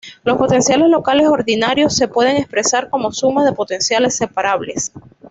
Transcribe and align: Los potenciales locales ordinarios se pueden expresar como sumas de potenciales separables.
Los 0.23 0.39
potenciales 0.39 0.89
locales 0.89 1.27
ordinarios 1.27 1.95
se 1.95 2.07
pueden 2.07 2.35
expresar 2.35 2.89
como 2.89 3.11
sumas 3.11 3.45
de 3.45 3.51
potenciales 3.51 4.15
separables. 4.15 4.91